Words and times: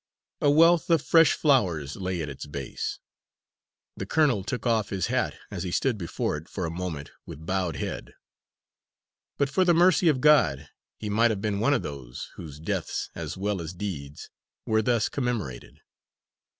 A 0.41 0.49
wealth 0.49 0.89
of 0.89 0.99
fresh 1.03 1.33
flowers 1.33 1.95
lay 1.95 2.23
at 2.23 2.27
its 2.29 2.47
base. 2.47 2.97
The 3.95 4.07
colonel 4.07 4.43
took 4.43 4.65
off 4.65 4.89
his 4.89 5.05
hat 5.13 5.35
as 5.51 5.61
he 5.61 5.69
stood 5.69 5.99
before 5.99 6.35
it 6.37 6.49
for 6.49 6.65
a 6.65 6.71
moment 6.71 7.11
with 7.27 7.45
bowed 7.45 7.75
head. 7.75 8.15
But 9.37 9.47
for 9.51 9.63
the 9.63 9.75
mercy 9.75 10.07
of 10.07 10.19
God, 10.19 10.67
he 10.97 11.07
might 11.11 11.29
have 11.29 11.39
been 11.39 11.59
one 11.59 11.75
of 11.75 11.83
those 11.83 12.31
whose 12.33 12.59
deaths 12.59 13.11
as 13.13 13.37
well 13.37 13.61
as 13.61 13.73
deeds 13.75 14.31
were 14.65 14.81
thus 14.81 15.07
commemorated. 15.07 15.81